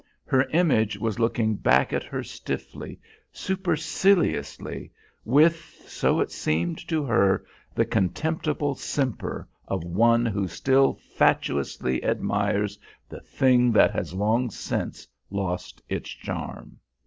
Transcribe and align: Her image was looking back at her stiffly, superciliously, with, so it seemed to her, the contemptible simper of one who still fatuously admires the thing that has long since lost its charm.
Her 0.25 0.45
image 0.45 0.97
was 0.97 1.19
looking 1.19 1.57
back 1.57 1.93
at 1.93 2.01
her 2.01 2.23
stiffly, 2.23 2.99
superciliously, 3.31 4.91
with, 5.23 5.83
so 5.87 6.19
it 6.21 6.31
seemed 6.31 6.79
to 6.87 7.03
her, 7.05 7.45
the 7.75 7.85
contemptible 7.85 8.73
simper 8.73 9.47
of 9.67 9.83
one 9.83 10.25
who 10.25 10.47
still 10.47 10.95
fatuously 10.95 12.03
admires 12.03 12.79
the 13.09 13.19
thing 13.21 13.71
that 13.73 13.91
has 13.91 14.15
long 14.15 14.49
since 14.49 15.07
lost 15.29 15.83
its 15.87 16.09
charm. 16.09 16.79